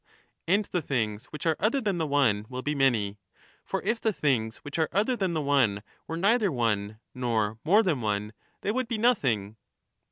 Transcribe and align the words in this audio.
And 0.47 0.65
the 0.65 0.81
things 0.81 1.25
which 1.25 1.45
are 1.45 1.55
other 1.59 1.79
than 1.79 1.99
the 1.99 2.07
one 2.07 2.47
will 2.49 2.63
be 2.63 2.73
many; 2.73 3.19
for 3.63 3.83
if 3.83 4.01
the 4.01 4.11
things 4.11 4.57
which 4.57 4.79
are 4.79 4.89
other 4.91 5.15
than 5.15 5.35
the 5.35 5.43
one 5.43 5.83
were 6.07 6.17
neither 6.17 6.51
one 6.51 6.99
nor 7.13 7.59
more 7.63 7.83
than 7.83 8.01
one, 8.01 8.33
they 8.61 8.71
would 8.71 8.87
be 8.87 8.97
nothing. 8.97 9.57